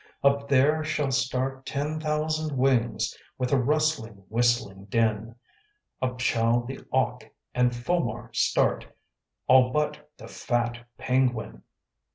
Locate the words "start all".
8.35-9.69